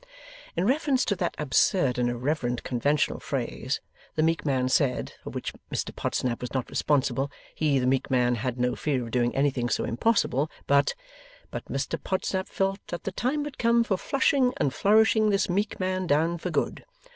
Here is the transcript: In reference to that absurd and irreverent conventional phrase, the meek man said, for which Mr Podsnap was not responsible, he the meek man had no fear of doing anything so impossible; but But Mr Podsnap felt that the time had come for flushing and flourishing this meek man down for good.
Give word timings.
In 0.55 0.65
reference 0.65 1.05
to 1.05 1.15
that 1.17 1.35
absurd 1.37 1.99
and 1.99 2.09
irreverent 2.09 2.63
conventional 2.63 3.19
phrase, 3.19 3.81
the 4.15 4.23
meek 4.23 4.43
man 4.47 4.67
said, 4.67 5.13
for 5.23 5.29
which 5.29 5.53
Mr 5.71 5.95
Podsnap 5.95 6.41
was 6.41 6.55
not 6.55 6.71
responsible, 6.71 7.29
he 7.53 7.77
the 7.77 7.85
meek 7.85 8.09
man 8.09 8.33
had 8.33 8.57
no 8.59 8.75
fear 8.75 9.03
of 9.03 9.11
doing 9.11 9.35
anything 9.35 9.69
so 9.69 9.83
impossible; 9.83 10.49
but 10.65 10.95
But 11.51 11.65
Mr 11.65 12.01
Podsnap 12.03 12.47
felt 12.47 12.79
that 12.87 13.03
the 13.03 13.11
time 13.11 13.45
had 13.45 13.59
come 13.59 13.83
for 13.83 13.95
flushing 13.95 14.55
and 14.57 14.73
flourishing 14.73 15.29
this 15.29 15.47
meek 15.47 15.79
man 15.79 16.07
down 16.07 16.39
for 16.39 16.49
good. 16.49 16.83